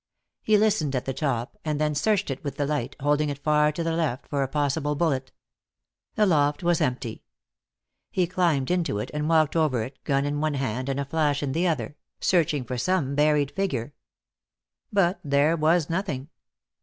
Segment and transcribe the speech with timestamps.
[0.41, 3.71] He listened at the top, and then searched it with the light, holding it far
[3.71, 5.31] to the left for a possible bullet.
[6.15, 7.21] The loft was empty.
[8.09, 11.51] He climbed into it and walked over it, gun in one hand and flash in
[11.51, 13.93] the other, searching for some buried figure.
[14.91, 16.29] But there was nothing.